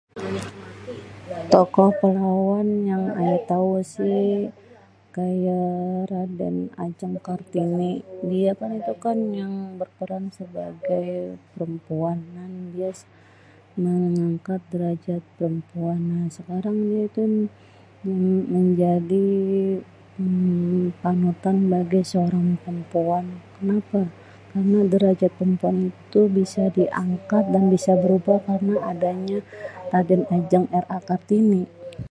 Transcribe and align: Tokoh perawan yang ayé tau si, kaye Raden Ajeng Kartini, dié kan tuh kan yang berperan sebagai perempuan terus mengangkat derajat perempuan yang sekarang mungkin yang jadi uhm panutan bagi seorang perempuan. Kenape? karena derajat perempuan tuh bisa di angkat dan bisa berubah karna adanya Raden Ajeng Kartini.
Tokoh 1.53 1.89
perawan 2.01 2.67
yang 2.91 3.03
ayé 3.21 3.37
tau 3.51 3.69
si, 3.93 4.11
kaye 5.15 5.61
Raden 6.11 6.57
Ajeng 6.85 7.15
Kartini, 7.27 7.91
dié 8.29 8.51
kan 8.59 8.71
tuh 8.85 8.97
kan 9.05 9.17
yang 9.39 9.53
berperan 9.79 10.25
sebagai 10.39 11.07
perempuan 11.53 12.17
terus 12.29 12.99
mengangkat 13.83 14.61
derajat 14.71 15.23
perempuan 15.35 15.99
yang 16.13 16.27
sekarang 16.37 16.77
mungkin 16.91 17.31
yang 18.53 18.67
jadi 18.83 19.27
uhm 20.23 20.81
panutan 21.01 21.57
bagi 21.73 22.01
seorang 22.11 22.47
perempuan. 22.61 23.25
Kenape? 23.55 24.01
karena 24.51 24.79
derajat 24.93 25.31
perempuan 25.39 25.77
tuh 26.13 26.25
bisa 26.37 26.63
di 26.77 26.83
angkat 27.01 27.43
dan 27.55 27.63
bisa 27.73 27.91
berubah 28.03 28.37
karna 28.47 28.75
adanya 28.93 29.39
Raden 29.95 30.23
Ajeng 30.35 30.65
Kartini. 31.07 31.63